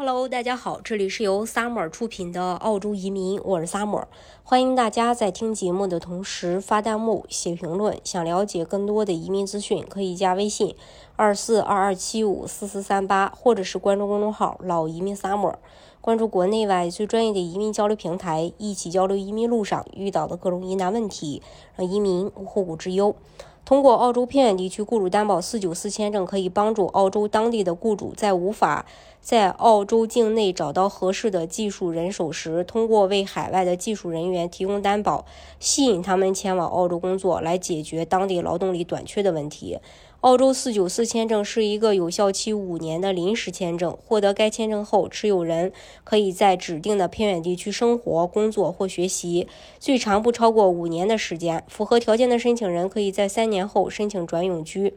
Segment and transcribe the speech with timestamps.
[0.00, 4.04] Hello，大家好，这里是由 Summer 出品的澳洲移民，我是 Summer，
[4.44, 7.98] 欢迎大家在听节目的同时发弹幕、写评论。
[8.04, 10.76] 想了解更多的移民资讯，可以加微信
[11.16, 15.56] 二四二二七五四四三八，或者是关注公众号“老移民 Summer”，
[16.00, 21.42] 关注国内外最专业的移民交流平台，一起交流移民路上遇到的各种疑难问题，
[21.74, 23.16] 让移民无后顾之忧。
[23.68, 28.86] 通过澳洲偏远地区雇主担保四九四签证，可以帮助澳洲当地的雇主在无法
[29.20, 35.26] 在澳洲境内找到合适的技术人手时，通过为海外的技术人员提供担保，
[35.60, 39.78] 吸引他们前往澳洲工作，来解决当地劳动力短缺的问题。
[40.22, 43.96] 澳洲四九四签证是一个有效期五年的临时签证。
[44.04, 45.72] 获得该签证后，持有人
[46.02, 49.46] 可以在指定的偏远地区生活、工作或学习，
[49.78, 51.62] 最长不超过五年的时间。
[51.68, 54.94] 符合条件的申请人可以在三年后申请转永居。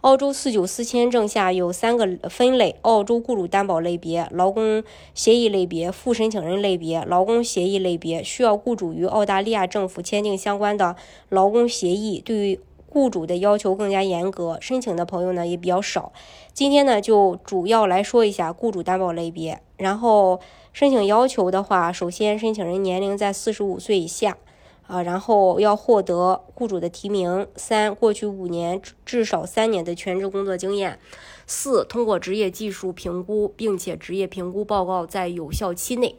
[0.00, 4.82] 澳洲四九四签证下有三个分类：澳洲雇主担保类别、劳工
[5.14, 7.04] 协议类别、副申请人类别。
[7.04, 10.96] 劳工协议类别需要雇主与澳大利亚政府签订相关的
[11.28, 12.20] 劳工协议。
[12.20, 12.60] 对于
[12.96, 16.14] 雇主的要求更加严格，申请的朋友呢也比较少。
[16.54, 19.60] 今天呢就主要来说一下雇主担保类别。
[19.76, 20.40] 然后
[20.72, 24.38] 申请要求的话，首先申请人年龄在四十五岁以下，
[24.86, 27.46] 啊，然后要获得雇主的提名。
[27.54, 30.98] 三，过去五年至少三年的全职工作经验。
[31.46, 36.16] 四，通过职业技术评估，并且职业评估报告在有效期内。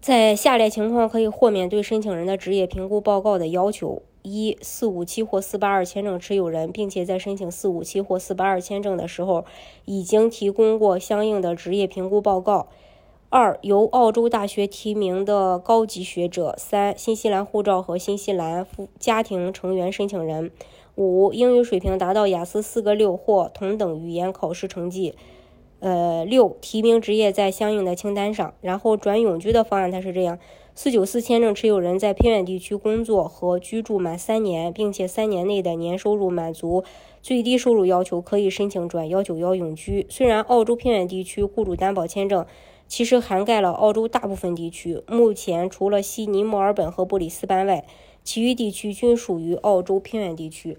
[0.00, 4.02] 在下列情况可以豁免对申请人的职业评估报告的要求。
[4.24, 9.44] 一四五七或四八二签证持有人，并且在申请四五七或四八二签证的时候，
[9.84, 12.68] 已经提供过相应的职业评估报告。
[13.28, 16.54] 二由澳洲大学提名的高级学者。
[16.56, 20.50] 三新西兰护照和新西兰夫家庭成员申请人。
[20.94, 25.14] 五英语水平达到雅思四个六或同等语言考试成绩。
[25.84, 28.54] 呃，六提名职业在相应的清单上。
[28.62, 30.38] 然后转永居的方案它是这样。
[30.74, 36.82] 四九四签证持有人在偏远地区工作和居住满三年，并且三年内的年收入满足
[37.20, 40.06] 最低收入要求，可以申请转幺九幺永居。
[40.08, 42.46] 虽然澳洲偏远地区雇主担保签证
[42.88, 47.84] 其实涵盖了澳洲大部分地区，目前除了悉尼、墨尔本和布里斯班外，
[48.24, 50.78] 其余地区均属于澳洲偏远地区。